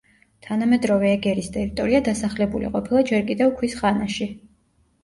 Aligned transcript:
თანამედროვე 0.45 1.11
ეგერის 1.17 1.49
ტერიტორია 1.57 2.01
დასახლებული 2.09 2.73
ყოფილა 2.79 3.05
ჯერ 3.13 3.25
კიდევ 3.31 3.57
ქვის 3.63 3.79
ხანაში. 3.85 4.35